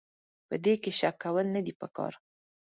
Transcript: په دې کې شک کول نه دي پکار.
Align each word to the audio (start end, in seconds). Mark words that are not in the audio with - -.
په 0.47 0.55
دې 0.63 0.73
کې 0.83 0.91
شک 0.99 1.15
کول 1.23 1.45
نه 1.55 1.61
دي 1.65 1.73
پکار. 1.81 2.13